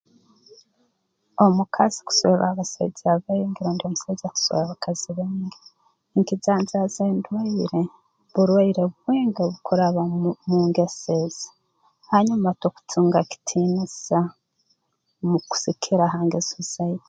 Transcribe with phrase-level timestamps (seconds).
[1.45, 5.51] Omukazi kuswerwa abasaija baingi rundi omusaija kuswera abakazi baingi
[6.17, 7.81] nkijanjaaza endwaire
[8.33, 10.01] burwaire bwingi obukuraba
[10.49, 11.47] mu ngeso ezi
[12.11, 14.19] hanyuma tokutunga kitiinisa
[15.27, 16.97] mu kusigikirra ha ngeso zai